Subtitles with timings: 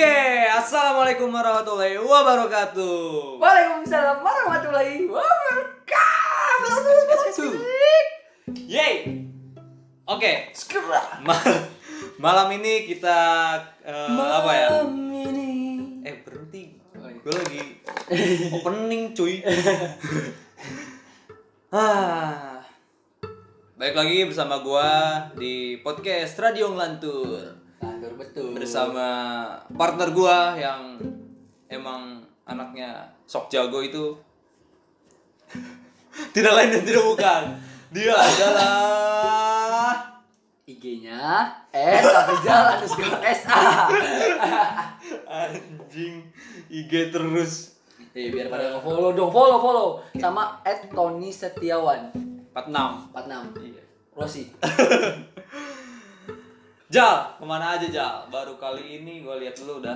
[0.00, 3.36] Oke, assalamualaikum warahmatullahi wabarakatuh.
[3.36, 6.32] Waalaikumsalam warahmatullahi wabarakatuh.
[8.64, 9.28] Yay.
[10.08, 11.68] Oke, Sekarang ma-
[12.16, 13.20] malam ini kita
[13.84, 14.72] eh, apa ya?
[14.72, 15.52] Malam ini.
[16.00, 17.60] Eh berhenti, gue lagi
[18.56, 19.44] opening cuy.
[21.76, 22.56] ah,
[23.76, 27.60] baik lagi bersama gua di podcast Radio Ngelantur Kantor
[28.20, 28.52] betul.
[28.52, 29.06] bersama
[29.72, 31.00] partner gua yang
[31.72, 34.12] emang anaknya sok jago itu
[36.36, 37.42] tidak lain dan tidak bukan
[37.90, 38.76] dia adalah
[40.70, 43.90] IG-nya S Afrizal underscore SA.
[45.26, 46.30] anjing
[46.70, 47.74] IG terus
[48.10, 52.10] Eh biar pada nge-follow dong, follow follow sama at Tony Setiawan
[52.50, 53.70] 46 46.
[53.70, 54.50] iya Rossi.
[56.90, 59.94] Jal ke mana aja Jal baru kali ini gua lihat dulu udah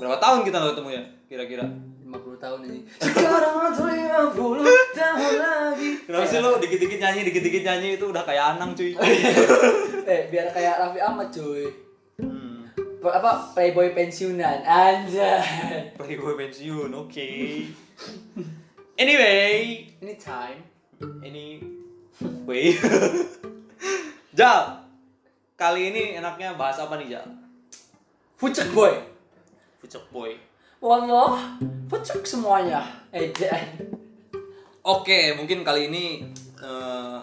[0.00, 1.64] berapa tahun kita nggak ketemu ya kira-kira
[2.08, 2.80] 50 tahun ini.
[3.04, 5.90] Sekarang 50 tahun lagi.
[6.08, 8.96] kenapa sih lo dikit-dikit nyanyi dikit-dikit nyanyi itu udah kayak Anang cuy
[10.08, 11.68] Eh biar kayak Raffi Ahmad cuy.
[12.16, 12.64] hmm.
[13.04, 15.92] Apa playboy pensiunan anjay.
[16.00, 17.28] Playboy pensiun, oke.
[18.96, 20.64] anyway, Anytime.
[21.20, 21.60] ini
[22.48, 22.72] way.
[24.38, 24.77] Jal,
[25.58, 27.26] kali ini enaknya bahas apa nih Jal?
[28.38, 28.94] Fucek boy.
[29.82, 30.38] Fucek boy.
[30.78, 31.58] Wallah,
[31.90, 32.86] fucek semuanya.
[33.10, 33.34] Eh.
[34.86, 36.30] Oke, mungkin kali ini
[36.62, 37.18] eh,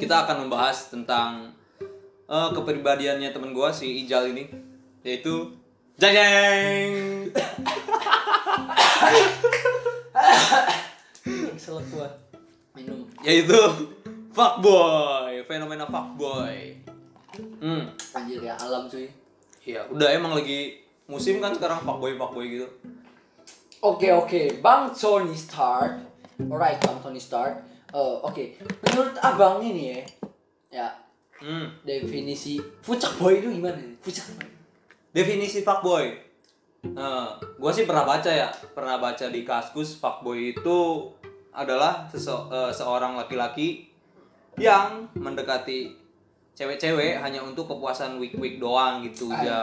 [0.00, 1.52] kita akan membahas tentang
[2.24, 4.48] eh, kepribadiannya temen gua si Ijal ini,
[5.04, 5.52] yaitu
[6.00, 7.28] Jajeng.
[11.52, 12.08] Kesel gua.
[12.72, 13.04] Minum.
[13.20, 13.60] Yaitu
[14.32, 16.85] fuckboy, fenomena fuckboy.
[17.58, 17.84] Hmm.
[18.12, 19.06] Anjir ya alam cuy.
[19.62, 22.68] Iya, udah emang lagi musim kan sekarang fuckboy fuckboy gitu.
[23.78, 26.00] Oke oke, Bang Tony Start.
[26.40, 27.60] Alright, Bang Tony Start.
[27.88, 28.44] Eh, oke,
[28.82, 30.00] menurut abang ini ya,
[30.72, 30.88] ya
[31.36, 31.68] Hmm.
[31.82, 33.76] definisi fucek boy itu gimana?
[33.76, 33.92] nih?
[34.00, 34.48] Fucek boy.
[35.12, 36.06] Definisi fuckboy.
[36.86, 40.78] Eh, gua sih pernah baca ya, pernah baca di Kaskus fuckboy itu
[41.50, 43.88] adalah sese- eh, seorang laki-laki
[44.56, 45.92] yang mendekati
[46.56, 49.46] cewek-cewek hanya untuk kepuasan week-week doang gitu Ay.
[49.46, 49.60] ya.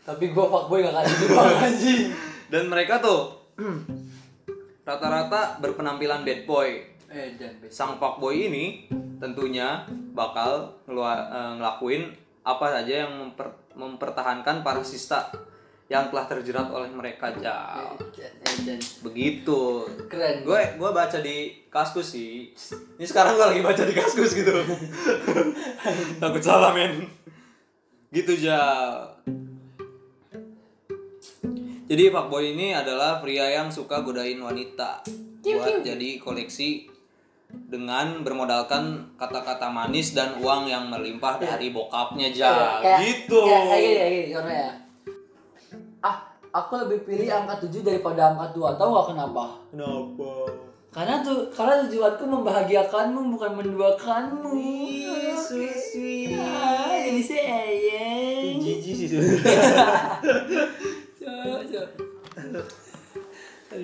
[0.00, 1.34] Tapi gua fuckboy gak kayak gitu
[1.66, 2.02] anjing.
[2.46, 3.34] Dan mereka tuh
[4.86, 6.68] rata-rata berpenampilan bad boy.
[7.06, 7.34] Eh,
[7.68, 8.86] sang fuckboy ini
[9.18, 9.82] tentunya
[10.12, 12.02] bakal ngelua- eh, ngelakuin
[12.40, 15.26] apa saja yang memper- mempertahankan para sista
[15.86, 17.94] yang telah terjerat oleh mereka jauh.
[19.06, 19.60] Begitu.
[20.10, 20.42] Keren.
[20.42, 22.50] Gue gue baca di kaskus sih.
[22.98, 24.50] Ini sekarang gue lagi baca di kaskus gitu.
[26.22, 27.06] Takut salah men.
[28.10, 29.14] Gitu jauh.
[31.86, 35.06] Jadi fuckboy ini adalah pria yang suka godain wanita
[35.38, 36.90] buat jadi koleksi
[37.46, 43.38] dengan bermodalkan kata-kata manis dan uang yang melimpah dari bokapnya ja Kayak- gitu.
[43.46, 43.70] Kayak
[44.50, 44.70] ya.
[46.56, 48.80] Aku lebih pilih angka 7 daripada angka 2.
[48.80, 49.44] Tahu gak kenapa?
[49.68, 50.32] Kenapa?
[50.88, 54.48] Karena tuh karena tujuanku membahagiakanmu bukan menduakanmu.
[54.56, 56.40] Ih, sweet, sweet.
[56.40, 58.56] Ah, jadi sayang.
[58.56, 59.08] Jijik sih.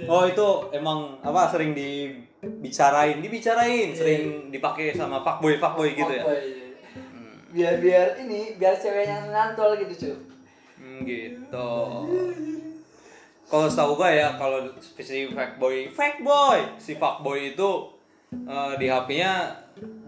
[0.08, 6.24] Oh itu emang apa sering dibicarain, dibicarain, sering dipakai sama fuckboy fuckboy gitu ya.
[6.24, 6.32] Apa
[7.52, 10.16] Biar biar ini biar ceweknya ngantol gitu cuy.
[10.80, 11.68] Hmm, gitu.
[13.52, 14.64] Kalau setahu gue ya, kalau
[14.96, 17.70] si fuckboy, fuckboy, si fuckboy itu
[18.32, 19.52] eh, di HP-nya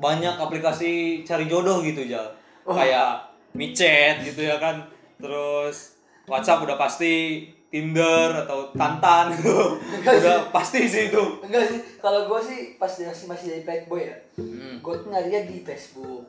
[0.01, 2.25] banyak aplikasi cari jodoh gitu ya.
[2.65, 3.21] Kayak
[3.53, 4.81] micet gitu ya kan.
[5.21, 9.77] Terus WhatsApp udah pasti, Tinder atau Tantan gitu.
[10.01, 11.23] udah pasti sih itu.
[11.43, 14.79] Enggak sih, kalau gue sih pas masih masih jadi bad boy ya, Hmm.
[14.79, 16.23] gue tuh nyarinya di Facebook.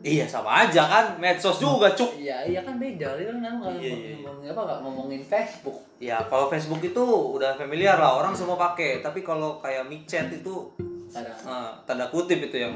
[0.00, 2.16] Iya sama aja kan, medsos juga cuk.
[2.16, 3.14] Iya, iya kan beda.
[3.14, 4.14] Dia kan nggak Iya, iya.
[4.18, 5.78] ngomongin apa nggak ngomongin Facebook.
[6.00, 8.98] Ya kalau Facebook itu udah familiar lah, orang semua pakai.
[8.98, 10.72] Tapi kalau kayak micet itu
[11.12, 11.28] Ada.
[11.28, 12.74] eh, tanda kutip itu yang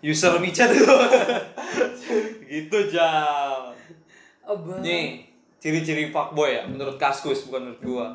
[0.00, 0.94] user micet itu.
[2.52, 3.72] gitu jam.
[4.42, 4.80] Abang.
[4.80, 5.28] Nih,
[5.58, 8.06] ciri-ciri fuckboy ya menurut Kaskus bukan menurut gua.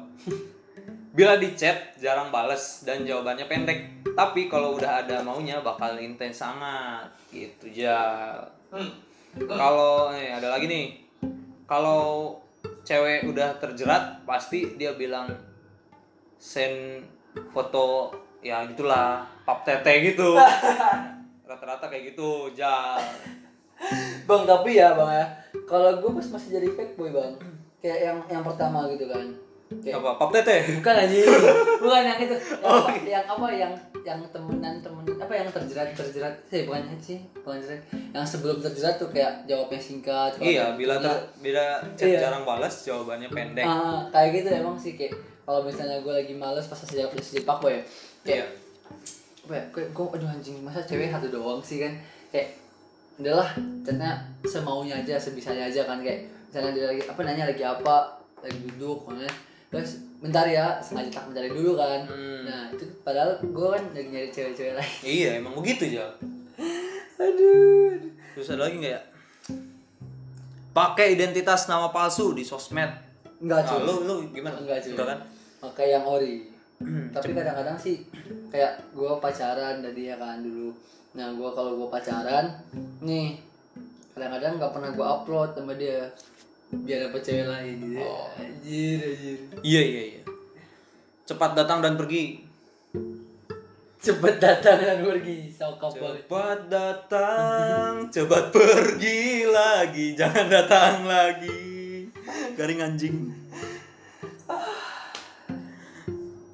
[1.14, 3.80] Bila di chat jarang bales dan jawabannya pendek.
[4.18, 7.06] Tapi kalau udah ada maunya bakal intens sangat.
[7.30, 8.34] Gitu ja.
[9.38, 10.86] Kalau nih ada lagi nih.
[11.70, 12.36] Kalau
[12.84, 15.32] cewek udah terjerat pasti dia bilang
[16.36, 17.08] send
[17.56, 18.12] foto
[18.44, 20.36] ya gitulah pap tete gitu
[21.48, 23.00] rata-rata kayak gitu ja
[24.28, 25.26] bang tapi ya bang ya
[25.64, 27.34] kalau gue pas masih jadi fake boy bang
[27.80, 29.24] kayak yang yang pertama gitu kan
[29.72, 31.16] kayak apa pap tete bukan aja
[31.82, 32.36] bukan yang itu.
[32.54, 33.74] Yang, apa, yang apa yang
[34.04, 36.36] yang temenan temenan apa yang terjerat terjerat?
[36.46, 37.82] Sih bukan sih bukan terjerat.
[38.14, 41.66] Yang sebelum terjerat tuh kayak jawabnya singkat iya bila ter punya- bila
[41.96, 42.20] chat Iya.
[42.30, 43.66] jarang balas jawabannya pendek.
[43.66, 47.74] Ah, kayak gitu emang sih kayak kalau misalnya gue lagi males pas masih pak boy
[47.74, 47.82] iya.
[48.24, 48.48] kayak
[49.44, 51.94] apa ya kayak gue aduh anjing masa cewek satu doang sih kan?
[52.30, 52.62] Kayak
[53.18, 53.50] udahlah
[53.82, 54.12] chatnya
[54.46, 55.98] semaunya aja sebisanya aja kan?
[56.00, 57.96] Kayak misalnya dia lagi apa nanya lagi apa
[58.44, 59.26] lagi duduk mana
[59.74, 62.06] terus bentar ya sengaja tak mencari dulu kan.
[62.06, 62.46] Hmm.
[62.46, 64.94] nah itu padahal gue kan lagi nyari cewek-cewek lain.
[65.18, 66.08] Iya emang begitu ya
[67.24, 67.94] aduh.
[68.36, 69.02] Terus ada lagi nggak ya?
[70.74, 72.90] Pakai identitas nama palsu di sosmed.
[73.38, 73.82] Enggak nah, cuy.
[73.86, 74.58] lu lu gimana?
[74.58, 74.92] Enggak cuy.
[74.98, 75.20] Enggak kan?
[75.70, 76.50] Pakai yang ori.
[77.14, 78.04] Tapi kadang-kadang sih
[78.50, 80.74] kayak gue pacaran tadi ya kan dulu.
[81.14, 82.50] Nah gue kalau gue pacaran
[83.06, 83.38] nih
[84.14, 86.10] kadang-kadang nggak pernah gue upload sama dia
[86.82, 88.28] biar dapet cewek lain gitu Oh.
[88.34, 89.38] anjir anjir.
[89.62, 90.22] Iya iya iya.
[91.24, 92.42] Cepat datang dan pergi.
[94.04, 100.12] Cepet datang dan pergi sokap cepat datang cepat pergi lagi.
[100.18, 101.64] Jangan datang lagi.
[102.60, 103.18] Garing anjing.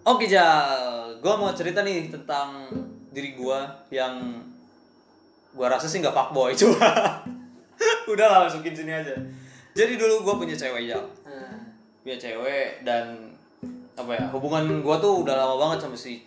[0.05, 2.65] Oke Jal, gue mau cerita nih tentang
[3.09, 4.41] diri gue yang
[5.53, 6.89] gue rasa sih nggak fuckboy cuma
[8.05, 9.13] udah lah masukin sini aja.
[9.71, 11.53] Jadi dulu gue punya cewek Jal, Nah,
[12.01, 13.31] punya cewek dan
[13.93, 16.23] apa ya hubungan gue tuh udah lama banget sama si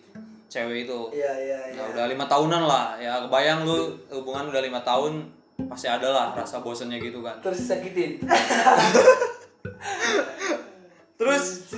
[0.46, 1.00] cewek itu.
[1.10, 3.76] iya iya Ya udah lima tahunan lah, ya kebayang lu
[4.10, 5.24] hubungan udah lima tahun
[5.64, 7.38] pasti ada lah rasa bosennya gitu kan.
[7.40, 8.20] terus sakitin
[11.14, 11.70] Terus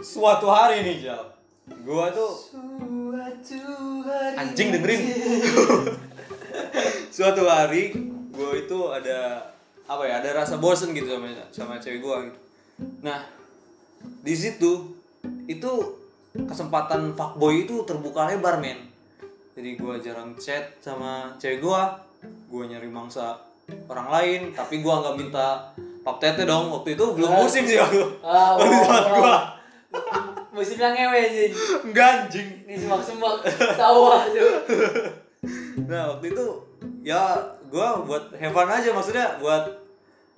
[0.00, 1.22] suatu hari nih Jal,
[1.68, 3.60] gue tuh suatu
[4.02, 4.36] hari.
[4.38, 5.00] Anjing dengerin.
[7.12, 7.92] Suatu hari
[8.32, 9.51] gue itu ada
[9.98, 12.38] apa ya ada rasa bosen gitu sama sama cewek gue gitu.
[13.04, 13.22] nah
[14.22, 15.02] di situ
[15.46, 15.72] itu
[16.32, 18.88] kesempatan fuckboy itu terbuka lebar men.
[19.52, 21.80] Jadi gue jarang chat sama cewek gue
[22.22, 23.36] gue nyari mangsa
[23.88, 25.70] orang lain tapi gue nggak minta
[26.02, 26.72] pap tete dong.
[26.72, 28.22] Waktu itu belum musim sih aku.
[28.24, 28.96] Ah wow, gua.
[29.20, 29.40] wow.
[30.52, 31.52] musim yang ngewe anjing
[31.84, 32.48] enggak anjing.
[32.64, 33.44] Di semak-semak
[33.76, 34.52] sawah tuh
[35.88, 36.46] Nah waktu itu
[37.04, 37.40] ya
[37.72, 39.64] gue buat have fun aja maksudnya buat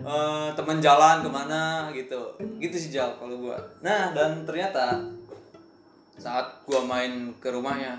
[0.03, 2.35] eh, temen jalan ke mana gitu.
[2.59, 4.99] Gitu sih Jal kalau gue nah dan ternyata
[6.15, 7.99] saat gue main ke rumahnya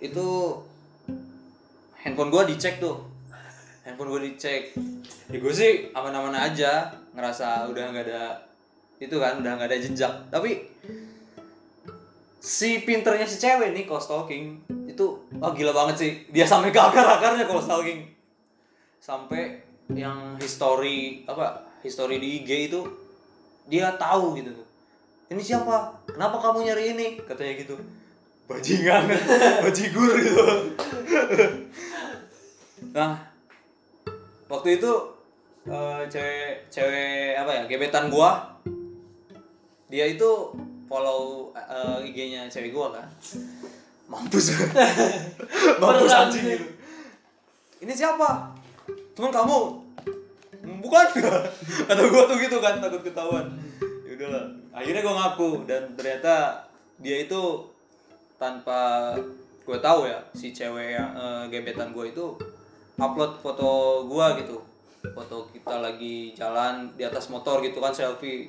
[0.00, 0.60] itu
[1.96, 3.00] handphone gue dicek tuh.
[3.84, 4.76] Handphone gue dicek.
[5.32, 8.36] Ya gue sih aman-aman aja ngerasa udah nggak ada
[9.00, 10.12] itu kan udah nggak ada jejak.
[10.28, 10.68] Tapi
[12.44, 15.04] si pinternya si cewek nih kalau stalking itu
[15.40, 16.12] wah gila banget sih.
[16.28, 18.04] Dia sampai ke akar-akarnya kalau stalking
[19.00, 22.80] sampai yang history apa history di IG itu
[23.68, 24.56] dia tahu gitu.
[24.56, 24.66] Tuh
[25.32, 25.92] ini siapa?
[26.08, 27.06] Kenapa kamu nyari ini?
[27.24, 27.74] Katanya gitu.
[28.44, 29.08] Bajingan
[29.64, 30.44] bajigur gitu.
[32.94, 33.18] Nah
[34.46, 34.92] waktu itu
[35.66, 38.54] eh, cewek cewek apa ya gebetan gua
[39.90, 40.54] dia itu
[40.86, 43.08] follow eh, IG-nya cewek gua kan.
[44.06, 44.54] Mampus.
[45.82, 46.66] Mampus anjing gitu.
[47.82, 48.54] Ini siapa
[49.14, 49.58] teman kamu
[50.64, 51.06] "Hmm, bukan?
[51.90, 53.46] Atau gua tuh gitu kan takut ketahuan.
[54.08, 54.44] Ya udahlah.
[54.74, 56.66] Akhirnya gua ngaku dan ternyata
[56.98, 57.42] dia itu
[58.40, 59.12] tanpa
[59.64, 62.36] gue tahu ya si cewek yang eh, gebetan gue itu
[63.00, 64.60] upload foto gua gitu.
[65.04, 68.48] Foto kita lagi jalan di atas motor gitu kan selfie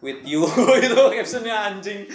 [0.00, 0.44] with you
[0.84, 2.08] itu captionnya anjing.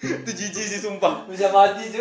[0.00, 1.28] Itu jijik sih sumpah.
[1.28, 2.00] Bisa mati itu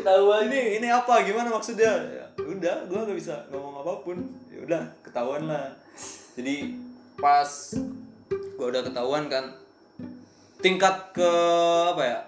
[0.00, 1.20] tahuan ini ini apa?
[1.20, 1.92] Gimana maksudnya?
[2.08, 4.18] ya, udah gua nggak bisa ngomong apa pun.
[4.48, 5.76] Ya udah ketahuan lah.
[6.38, 6.76] Jadi
[7.20, 7.50] pas
[8.56, 9.52] gua udah ketahuan kan
[10.62, 11.30] tingkat ke
[11.90, 12.20] apa ya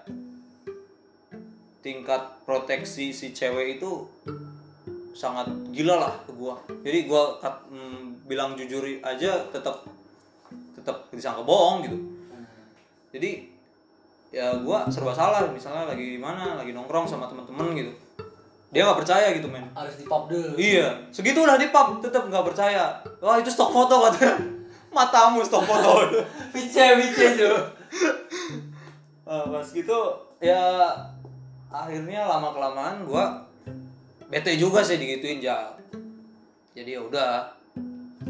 [1.84, 4.08] tingkat proteksi si cewek itu
[5.14, 6.58] sangat gila lah ke gua.
[6.82, 7.06] Jadi
[7.38, 9.86] kat, mm, bilang jujur aja tetap
[10.74, 11.98] tetap disangka bohong gitu.
[13.14, 13.46] Jadi
[14.34, 18.03] ya gua serba salah misalnya lagi di mana lagi nongkrong sama teman-teman gitu
[18.74, 19.62] dia nggak percaya gitu men.
[19.70, 20.58] Harus di pop dulu.
[20.58, 21.06] Iya.
[21.14, 22.98] Segitu udah di pub tetap nggak percaya.
[23.22, 24.34] Wah itu stok foto katanya
[24.90, 26.10] matamu stok foto.
[26.52, 27.56] Pice pice tuh
[29.24, 30.00] Nah, pas gitu
[30.42, 30.92] ya
[31.72, 33.40] akhirnya lama kelamaan gua
[34.28, 35.72] bete juga sih digituin jal
[36.76, 37.32] jadi ya udah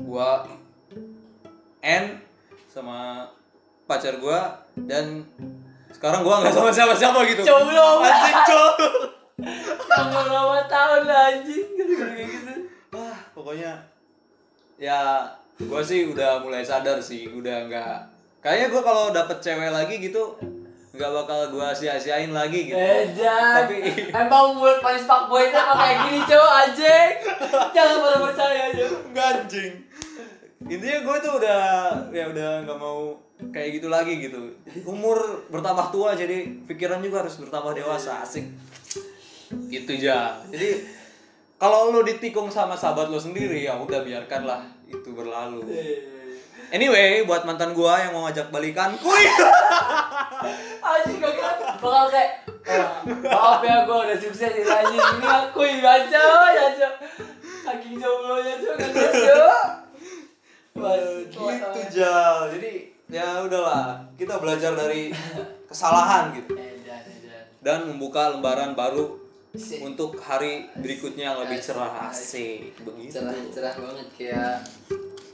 [0.06, 0.46] gua
[1.82, 2.22] end
[2.70, 3.26] sama
[3.90, 4.54] pacar gua
[4.86, 5.26] dan
[5.90, 7.42] sekarang gua nggak sama siapa-siapa gitu.
[7.42, 8.04] Jomblo.
[8.04, 11.68] anjing cowok Tanggal berapa tahun lah anjing
[14.74, 15.24] ya
[15.54, 17.96] gue sih udah mulai sadar sih udah nggak
[18.42, 20.34] kayaknya gue kalau dapet cewek lagi gitu
[20.94, 23.66] nggak bakal gue sia-siain lagi gitu Edan.
[23.66, 27.12] Tapi- emang buat paling fuckboy itu emang kayak gini cowok anjing.
[27.74, 28.86] Jangan pernah percaya aja.
[29.10, 29.72] nggak anjing
[30.64, 31.62] intinya gue tuh udah
[32.08, 33.12] ya udah nggak mau
[33.52, 34.40] kayak gitu lagi gitu
[34.88, 38.48] umur bertambah tua jadi pikiran juga harus bertambah dewasa asik
[39.70, 40.84] gitu aja jadi
[41.64, 45.64] kalau lo ditikung sama sahabat lo sendiri ya udah biarkanlah itu berlalu.
[46.68, 49.24] Anyway buat mantan gua yang mau ngajak balikan kuy.
[50.84, 55.00] Anjing gak kira bakal kayak "Ah, maaf ya gue udah sukses di anjing.
[55.00, 56.66] Ini aku baca ya
[57.64, 58.90] saking jomblonya cok kan
[60.74, 62.72] Mas, gitu jal jadi
[63.08, 65.14] ya udahlah kita belajar dari
[65.64, 66.52] kesalahan gitu.
[67.64, 69.23] Dan membuka lembaran baru
[69.54, 69.86] Asik.
[69.86, 72.74] untuk hari berikutnya yang lebih cerah asik.
[72.82, 73.22] Begitu.
[73.22, 74.58] Cerah cerah banget kayak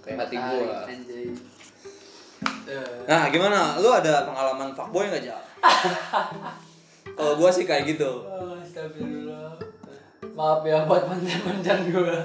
[0.04, 0.84] Kayak hati gua.
[0.84, 1.26] anjay.
[2.68, 3.80] Eh, nah gimana?
[3.80, 5.40] Lu ada pengalaman fuckboy nggak jal
[7.16, 8.06] kalau gua sih kayak gitu.
[8.22, 9.56] Oh, astagfirullah.
[10.36, 12.16] Maaf ya buat mantan-mantan gue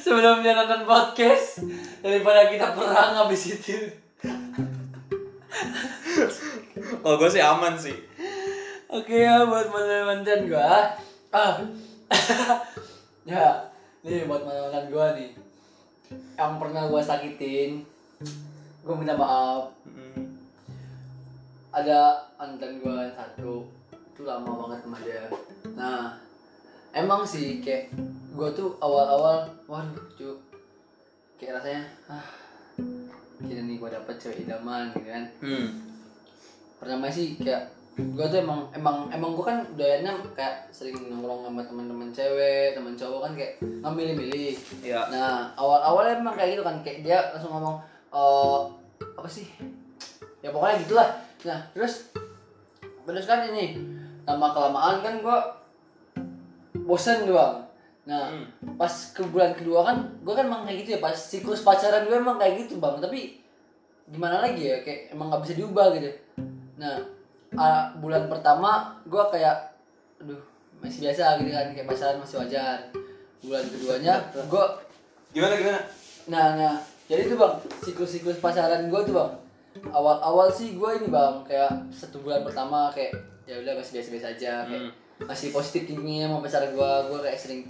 [0.00, 1.66] sebelumnya nonton podcast
[2.00, 3.90] daripada kita perang habis itu.
[7.02, 8.07] Kalau gua sih aman sih
[8.88, 10.96] Oke ya buat mantan-mantan gua.
[11.28, 11.60] Ah.
[13.28, 13.68] ya,
[14.00, 15.36] nih buat mantan gua nih.
[16.40, 17.84] Yang pernah gua sakitin.
[18.80, 19.76] Gua minta maaf.
[19.84, 20.40] Mm.
[21.68, 23.68] Ada mantan gua yang satu.
[23.92, 25.28] Itu lama banget sama dia.
[25.76, 26.16] Nah,
[26.96, 27.92] emang sih kayak
[28.32, 30.40] gua tuh awal-awal waduh, cuk.
[31.36, 32.24] Kayak rasanya ah
[33.38, 35.68] kira nih gua dapet cewek idaman gitu kan Hmm.
[36.82, 41.66] pertama sih kayak gue tuh emang emang emang gue kan doyannya kayak sering nongkrong sama
[41.66, 44.54] teman-teman cewek teman cowok kan kayak ngambil-milih
[44.86, 47.82] ya nah awal awalnya emang kayak gitu kan kayak dia langsung ngomong
[48.14, 48.60] eh
[49.18, 49.46] apa sih?
[50.38, 51.10] Ya pokoknya gitulah.
[51.42, 52.14] Nah terus
[53.02, 53.82] terus kan ini
[54.22, 55.38] lama kelamaan kan gue
[56.86, 57.66] bosen doang
[58.08, 58.48] nah Hmm.
[58.80, 62.14] pas ke bulan kedua kan gue kan emang kayak gitu ya pas siklus pacaran gue
[62.14, 63.02] emang kayak gitu bang.
[63.02, 63.42] Tapi
[64.08, 66.08] gimana lagi ya kayak emang nggak bisa diubah gitu.
[66.78, 67.17] Nah
[67.56, 69.56] ah, bulan pertama gue kayak
[70.20, 70.42] aduh
[70.82, 72.78] masih biasa gitu kan kayak pacaran masih wajar.
[73.38, 74.64] Bulan keduanya gue
[75.30, 75.80] gimana gimana?
[76.28, 76.74] Nah nah
[77.08, 79.32] jadi tuh bang siklus-siklus pacaran gue tuh bang
[79.94, 83.14] awal-awal sih gue ini bang kayak satu bulan pertama kayak
[83.46, 84.90] ya udah masih biasa-biasa aja kayak
[85.24, 87.60] masih positif tinggi sama pacar gue gue kayak sering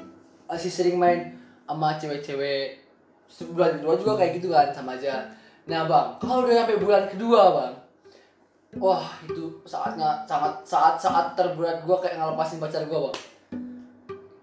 [0.48, 1.36] masih sering main
[1.68, 2.80] sama cewek-cewek.
[3.28, 5.28] Sebulan kedua juga kayak gitu kan sama aja.
[5.68, 7.72] Nah bang kalau udah sampai bulan kedua bang
[8.76, 13.16] wah itu saatnya sangat saat saat terberat gue kayak ngelepasin pacar gue bang.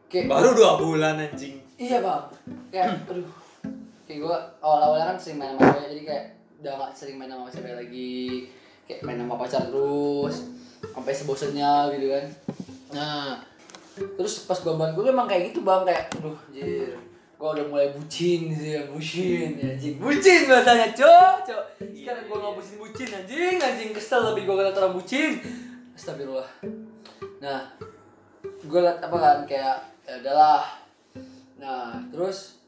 [0.10, 1.62] Kayak baru dua bulan anjing.
[1.77, 2.24] Iya bang,
[2.74, 3.29] kayak aduh,
[4.10, 6.25] kayak gue awal-awalnya kan sering main sama cewek jadi kayak
[6.63, 8.24] udah gak sering main sama cewek lagi,
[8.88, 10.36] kayak main sama pacar terus,
[10.82, 12.25] sampai sebosennya gitu kan.
[12.96, 13.44] Nah,
[14.15, 15.84] terus pas gue bulan gue emang kayak gitu bang.
[15.84, 16.96] Kayak, aduh, jir,
[17.36, 21.63] gue udah mulai bucin sih, ya, bucin, anjing, bucin bahasanya, cok, cok.
[21.92, 23.92] Sekarang gue ngapusin bucin anjing, anjing.
[23.92, 25.44] Kesel lebih gue ngeliat orang bucin.
[25.96, 26.48] Astagfirullah.
[27.44, 27.75] Nah,
[28.65, 30.63] gue liat apa kan kayak ya udahlah.
[31.62, 32.62] Nah terus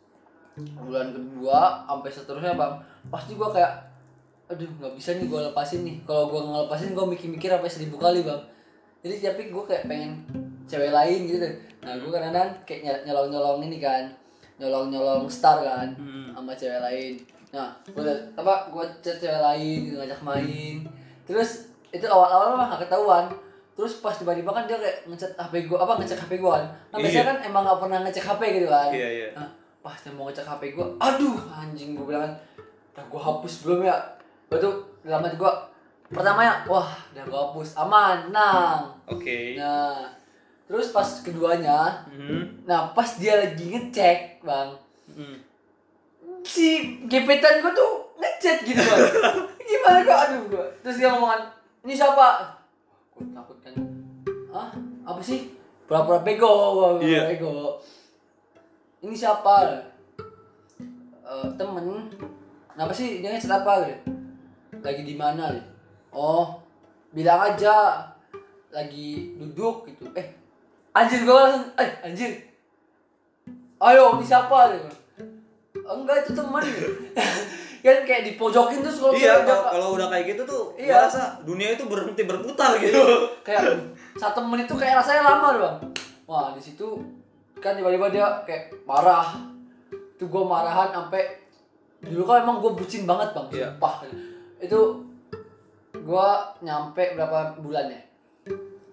[0.58, 2.74] bulan kedua sampai seterusnya bang
[3.14, 3.74] pasti gue kayak
[4.48, 5.98] aduh nggak bisa nih gue lepasin nih.
[6.06, 8.42] Kalau gue ngelepasin gue mikir-mikir sampai seribu kali bang.
[9.06, 10.26] Jadi tapi gue kayak pengen
[10.66, 11.48] cewek lain gitu.
[11.86, 14.10] Nah gue kadang-kadang kayak nyolong nyolong ini kan
[14.58, 15.90] nyolong nyolong star kan
[16.32, 17.14] sama cewek lain.
[17.50, 20.76] Nah gue apa gue chat cewek lain ngajak main.
[21.24, 23.26] Terus itu awal-awal mah gak ketahuan.
[23.74, 26.66] Terus pas tiba-tiba kan dia kayak ngecek HP gue apa ngecek HP gue kan.
[26.90, 27.30] Nah biasanya Iya.
[27.30, 28.90] kan emang gak pernah ngecek HP gitu kan.
[28.90, 29.28] Iya, iya.
[29.34, 29.48] nah,
[29.80, 32.34] pas dia mau ngecek HP gue aduh anjing gue bilang kan
[32.92, 33.96] udah gue hapus belum ya?
[34.50, 35.54] Betul dalam hati gue
[36.08, 39.40] pertama ya wah udah gue hapus aman nang oke.
[39.56, 40.10] Nah
[40.68, 42.64] terus pas keduanya Mhm.
[42.64, 44.70] nah pas dia lagi ngecek bang
[45.10, 45.36] Mhm.
[46.44, 46.68] si
[47.06, 49.04] gebetan gue tuh ngechat gitu bang.
[49.68, 51.44] Gimana gue aduh gue terus dia ngomongan
[51.82, 52.52] ini siapa?
[53.12, 53.76] Gue takut kan.
[54.50, 54.72] Ah
[55.06, 55.56] apa sih?
[55.84, 57.28] Pura-pura bego Iya.
[57.30, 57.80] bego.
[59.00, 59.56] Ini siapa?
[61.22, 62.12] Eh, temen.
[62.70, 63.20] Kenapa sih?
[63.20, 63.84] Dia ngechat apa?
[63.84, 64.04] Gitu.
[64.80, 65.48] Lagi di mana?
[65.50, 65.70] Gitu.
[66.10, 66.60] Oh
[67.10, 68.04] bilang aja.
[68.70, 70.08] Lagi duduk gitu.
[70.14, 70.28] Eh
[70.98, 72.32] anjir gue langsung eh anjir.
[73.78, 74.74] Ayo ini siapa?
[74.74, 74.90] Gitu
[75.88, 76.64] enggak itu temen.
[77.86, 81.08] Kan kayak dipojokin terus kalau iya kalau kalau udah kayak gitu tuh Iya.
[81.08, 83.00] rasa dunia itu berhenti berputar gitu.
[83.48, 83.80] Kayak
[84.20, 85.78] satu menit itu kayak rasanya lama doang.
[86.28, 87.00] Wah di situ
[87.64, 89.40] kan tiba-tiba dia kayak marah.
[90.20, 91.40] Tuh gue marahan sampai
[92.04, 93.48] dulu kan emang gue bucin banget bang.
[93.56, 93.68] Iya.
[93.72, 93.96] sumpah.
[94.60, 94.80] Itu
[95.96, 96.28] gue
[96.66, 98.02] nyampe berapa bulan ya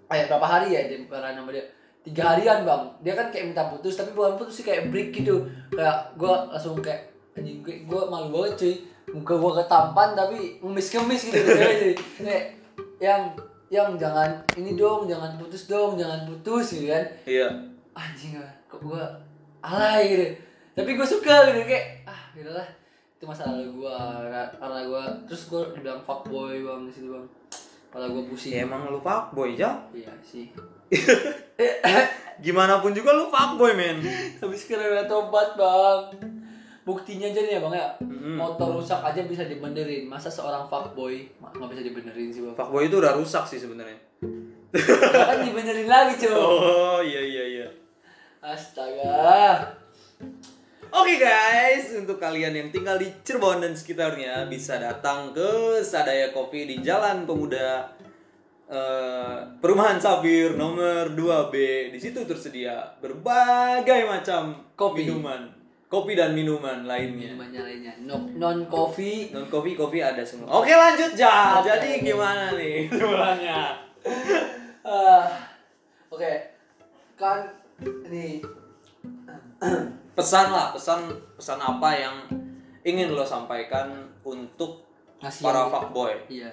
[0.06, 1.64] kayak berapa hari ya dia marahan sama dia
[2.04, 2.82] tiga harian bang.
[3.00, 5.48] Dia kan kayak minta putus tapi bukan putus sih kayak break gitu.
[5.72, 8.74] Kayak gue langsung kayak anjing gue gue malu banget cuy.
[9.16, 11.94] Muka gue ketampan tapi ngemis-ngemis gitu cewek cuy.
[12.20, 12.44] Kayak
[13.00, 13.22] yang
[13.72, 14.28] yang jangan
[14.60, 17.04] ini dong jangan putus dong jangan putus gitu kan.
[17.24, 17.48] Iya.
[17.96, 19.02] Anjing ah, kok gue
[19.64, 20.26] alay gitu.
[20.76, 21.64] Tapi gue suka gitu.
[21.64, 22.68] Kayak ah gitu lah.
[23.16, 23.96] Itu masa lalu gue
[24.60, 27.26] karena gue terus gue dibilang fuckboy bang di situ bang.
[27.88, 28.52] Kalau gue pusing.
[28.52, 30.52] Ya emang lu fuckboy aja iya sih
[32.44, 34.02] gimana pun juga lu fuckboy men.
[34.38, 36.00] Tapi sekarang tobat bang.
[36.84, 37.88] Buktinya aja nih ya bang ya.
[38.36, 40.04] Motor rusak aja bisa dibenerin.
[40.04, 42.54] Masa seorang fuckboy ma- nggak bisa dibenerin sih bang?
[42.56, 43.96] Fuckboy itu udah rusak sih sebenarnya.
[44.74, 47.68] Ya kan dibenerin lagi cuy oh iya iya iya.
[48.42, 49.62] Astaga.
[50.94, 56.70] Oke guys, untuk kalian yang tinggal di Cirebon dan sekitarnya bisa datang ke Sadaya Kopi
[56.70, 57.90] di Jalan Pemuda
[58.70, 61.54] eh, Perumahan Sabir nomor 2B.
[61.92, 65.04] Di situ tersedia berbagai macam Kopi.
[65.06, 65.48] minuman,
[65.86, 67.32] kopi dan minuman lainnya.
[67.32, 70.50] minumannya lainnya no, non coffee Non kopi kopi ada semua.
[70.60, 71.60] Oke lanjut ja.
[71.62, 71.70] Oke.
[71.70, 73.60] Jadi gimana nih jualannya?
[74.84, 75.24] Ah,
[76.10, 76.32] oke
[77.14, 77.40] kan
[77.80, 78.42] ini
[80.14, 82.14] Pesan lah, pesan pesan apa yang
[82.86, 83.90] ingin lo sampaikan
[84.22, 84.84] untuk
[85.18, 86.14] ngasih para fuckboy?
[86.28, 86.52] iya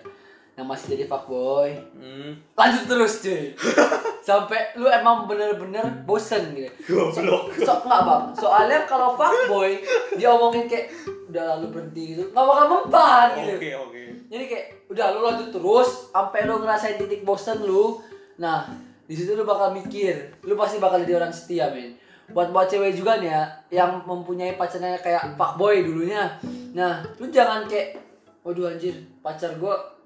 [0.60, 1.72] yang masih jadi fuckboy.
[1.96, 2.36] Hmm.
[2.60, 3.56] lanjut terus cuy.
[4.28, 6.70] Sampai lu emang bener-bener bosen gitu.
[6.92, 7.56] Goblok.
[7.58, 8.24] so, so, nggak bang.
[8.36, 9.80] Soalnya kalau fuckboy
[10.20, 10.92] dia omongin kayak
[11.32, 12.24] udah lalu berhenti gitu.
[12.30, 13.56] Nggak bakal mempan gitu.
[13.58, 14.02] Oke oke.
[14.28, 15.90] jadi kayak udah lu lanjut terus.
[16.12, 18.04] Sampai lu ngerasain titik bosen lu.
[18.38, 18.68] Nah
[19.08, 20.36] di situ lu bakal mikir.
[20.44, 21.96] Lu pasti bakal jadi orang setia men.
[22.32, 23.44] Buat buat cewek juga nih ya
[23.82, 26.38] yang mempunyai pacarnya kayak fuckboy dulunya.
[26.76, 27.98] Nah lu jangan kayak
[28.46, 30.01] waduh anjir pacar gua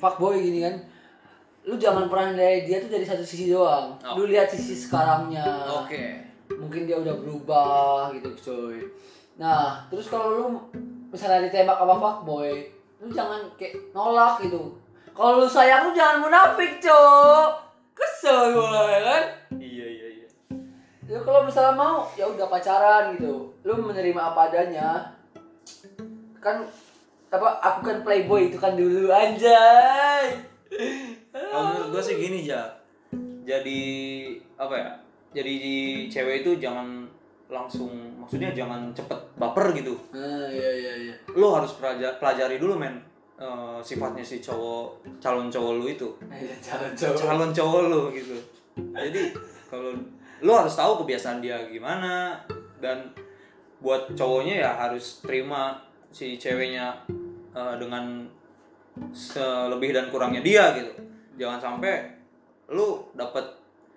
[0.00, 0.74] fuckboy gini kan.
[1.68, 4.00] Lu jangan pernah nilai dia tuh dari satu sisi doang.
[4.00, 4.16] Oh.
[4.16, 5.44] lu lihat sisi sekarangnya.
[5.84, 6.28] Oke.
[6.50, 8.82] mungkin dia udah berubah gitu coy.
[9.38, 10.46] Nah terus kalau lu
[11.14, 12.66] misalnya ditembak sama fuckboy
[13.00, 14.76] lu jangan kayak nolak gitu.
[15.14, 17.48] Kalau lu sayang lu jangan munafik cok.
[17.96, 19.24] Kesel gue ya kan?
[19.60, 20.28] Iya iya iya.
[21.04, 23.52] ya kalau misalnya mau ya udah pacaran gitu.
[23.64, 25.16] Lu menerima apa adanya.
[26.40, 26.64] Kan
[27.30, 30.34] apa aku kan playboy itu kan dulu anjay
[31.30, 32.62] Kalau menurut gue sih gini ja.
[33.42, 33.80] Jadi
[34.54, 34.90] apa ya?
[35.32, 35.54] Jadi
[36.06, 37.06] cewek itu jangan
[37.46, 39.94] langsung maksudnya jangan cepet baper gitu.
[40.12, 42.94] ah iya iya iya Lo harus pelaja- pelajari dulu men
[43.34, 46.08] eh, sifatnya si cowok calon cowok lu itu.
[46.28, 48.36] Iya, calon cowok Calon cowok lu gitu.
[48.76, 49.22] Jadi
[49.66, 49.90] kalau
[50.40, 52.38] lo harus tahu kebiasaan dia gimana
[52.78, 53.10] dan
[53.78, 55.74] buat cowoknya ya harus terima
[56.10, 56.94] si ceweknya
[57.54, 58.26] eh, dengan
[59.14, 60.92] selebih dan kurangnya dia gitu.
[61.38, 62.10] Jangan sampai
[62.70, 63.42] lu dapet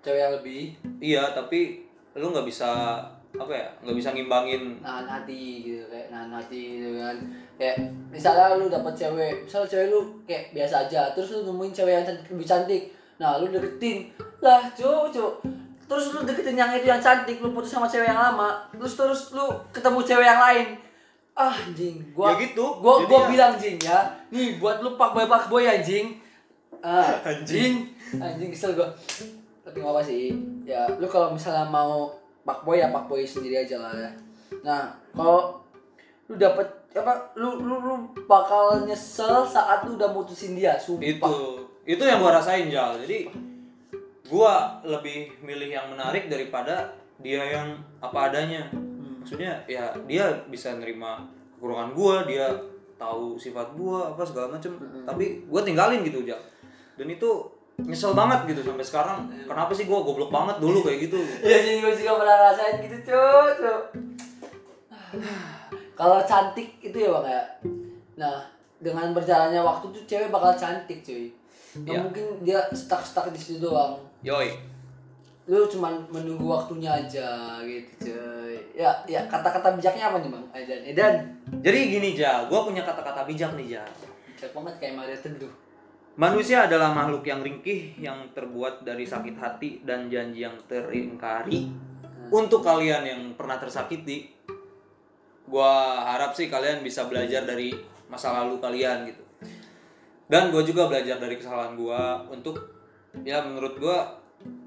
[0.05, 0.61] cewek yang lebih.
[1.01, 3.01] Iya tapi lu nggak bisa
[3.33, 4.77] apa ya nggak bisa ngimbangin.
[4.79, 7.17] Nahan hati gitu kayak nahan hati gitu kan.
[7.57, 7.77] Kayak
[8.13, 9.99] misalnya lu dapet cewek misalnya cewek lu
[10.29, 12.83] kayak biasa aja terus lu nemuin cewek yang cantik, lebih cantik.
[13.17, 14.13] Nah lu deketin.
[14.41, 15.35] Lah cowok cowok.
[15.83, 19.21] Terus lu deketin yang itu yang cantik lu putus sama cewek yang lama terus terus
[19.35, 19.45] lu
[19.75, 20.67] ketemu cewek yang lain
[21.33, 21.97] ah anjing.
[22.11, 23.99] gua Ya gitu, gua jadi gua ya- bilang jing ya.
[24.29, 26.21] Nih buat lu pak boy pak boy anjing.
[26.79, 27.89] Ah Anjing.
[28.11, 28.89] anjing anjing kesel gua.
[29.61, 30.29] Tapi nggak apa sih.
[30.63, 34.11] Ya lu kalau misalnya mau pak boy ya pak boy sendiri aja lah ya.
[34.61, 35.57] Nah kalau
[36.25, 41.01] lu dapet apa lu lu lu bakal nyesel saat lu udah mutusin dia sumpah.
[41.03, 41.33] Itu.
[41.83, 42.93] Itu yang gua rasain jal.
[42.99, 43.25] Jadi
[44.23, 48.69] gua lebih milih yang menarik daripada dia yang apa adanya
[49.23, 51.23] maksudnya ya dia bisa nerima
[51.55, 52.51] kekurangan gua dia
[52.99, 54.75] tahu sifat gua apa segala macem.
[55.07, 56.39] Tapi gua tinggalin gitu jal
[56.99, 57.31] dan itu
[57.79, 59.19] nyesel banget gitu sampai sekarang.
[59.47, 61.23] Kenapa sih gua goblok banget dulu kayak gitu?
[61.39, 63.55] Ya sih gue juga pernah rasain gitu cuy
[65.93, 67.43] kalau cantik itu ya bang ya.
[68.17, 68.35] Nah
[68.83, 71.31] dengan berjalannya waktu tuh cewek bakal cantik cuy.
[71.89, 71.97] Ya.
[72.05, 73.97] mungkin dia stuck stuck di situ doang.
[74.21, 74.72] Yoi
[75.43, 78.55] lu cuman menunggu waktunya aja gitu cuy.
[78.71, 80.45] Ya ya kata-kata bijaknya apa nih bang?
[80.55, 81.15] Edan Edan
[81.59, 83.89] jadi gini jal gua punya kata-kata bijak nih jal
[84.31, 85.51] bijak banget kayak Maria Teduh.
[86.13, 91.73] Manusia adalah makhluk yang ringkih yang terbuat dari sakit hati dan janji yang teringkari.
[92.33, 94.31] Untuk kalian yang pernah tersakiti,
[95.49, 97.73] gua harap sih kalian bisa belajar dari
[98.07, 99.23] masa lalu kalian gitu.
[100.29, 102.57] Dan gue juga belajar dari kesalahan gua untuk
[103.21, 104.22] ya menurut gua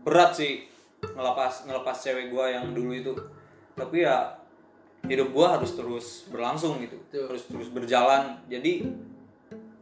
[0.07, 0.67] berat sih
[1.03, 3.12] ngelepas ngelepas cewek gua yang dulu itu.
[3.77, 4.37] Tapi ya
[5.07, 6.97] hidup gua harus terus berlangsung gitu.
[7.09, 7.25] Betul.
[7.31, 8.39] harus terus berjalan.
[8.49, 8.87] Jadi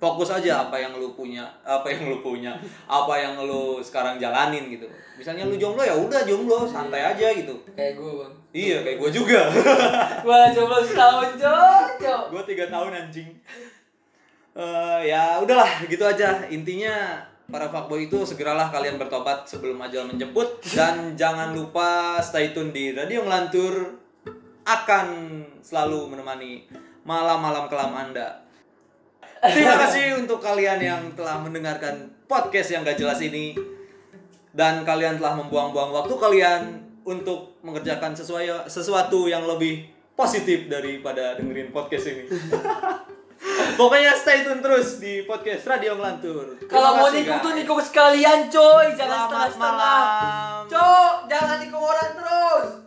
[0.04, 2.52] fokus aja apa yang lu punya apa yang lu punya
[2.84, 4.84] apa yang lu sekarang jalanin gitu.
[5.16, 7.54] Misalnya lu jomblo ya udah jomblo santai aja gitu.
[7.72, 8.34] Kayak gue bang.
[8.54, 9.40] Iya kayak gua juga.
[10.24, 13.34] Gua coba setahun cocok gua tiga tahun anjing.
[14.54, 16.46] Eh, ya udahlah gitu aja.
[16.46, 22.72] Intinya para fuckboy itu segeralah kalian bertobat sebelum ajal menjemput dan jangan lupa stay tune
[22.72, 24.00] di Radio Ngelantur
[24.64, 25.06] akan
[25.60, 26.64] selalu menemani
[27.04, 28.48] malam-malam kelam Anda.
[29.44, 33.52] Terima kasih untuk kalian yang telah mendengarkan podcast yang gak jelas ini
[34.56, 36.62] dan kalian telah membuang-buang waktu kalian
[37.04, 39.84] untuk mengerjakan sesuai sesuatu yang lebih
[40.16, 42.24] positif daripada dengerin podcast ini.
[43.74, 46.56] Pokoknya stay tune terus di podcast Radio Ngelantur.
[46.64, 50.00] Kalau mau nikung tuh nikung sekalian coy, jangan setengah-setengah.
[50.70, 52.83] Cok, jangan nikung orang terus.